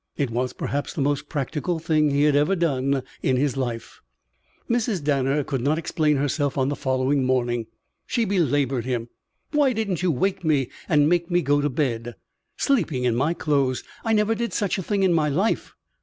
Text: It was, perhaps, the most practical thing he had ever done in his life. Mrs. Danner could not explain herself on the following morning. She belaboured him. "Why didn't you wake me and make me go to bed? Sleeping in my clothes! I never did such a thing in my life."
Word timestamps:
It 0.17 0.31
was, 0.31 0.51
perhaps, 0.53 0.93
the 0.93 1.01
most 1.03 1.29
practical 1.29 1.77
thing 1.77 2.09
he 2.09 2.23
had 2.23 2.35
ever 2.35 2.55
done 2.55 3.03
in 3.21 3.37
his 3.37 3.55
life. 3.55 4.01
Mrs. 4.67 5.03
Danner 5.03 5.43
could 5.43 5.61
not 5.61 5.77
explain 5.77 6.17
herself 6.17 6.57
on 6.57 6.69
the 6.69 6.75
following 6.75 7.23
morning. 7.23 7.67
She 8.07 8.25
belaboured 8.25 8.83
him. 8.85 9.09
"Why 9.51 9.73
didn't 9.73 10.01
you 10.01 10.09
wake 10.11 10.43
me 10.43 10.71
and 10.89 11.07
make 11.07 11.29
me 11.29 11.43
go 11.43 11.61
to 11.61 11.69
bed? 11.69 12.15
Sleeping 12.57 13.03
in 13.03 13.15
my 13.15 13.35
clothes! 13.35 13.83
I 14.03 14.11
never 14.13 14.33
did 14.33 14.53
such 14.53 14.79
a 14.79 14.83
thing 14.83 15.03
in 15.03 15.13
my 15.13 15.29
life." 15.29 15.75